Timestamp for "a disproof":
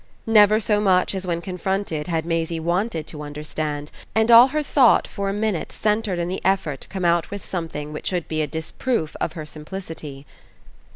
8.41-9.15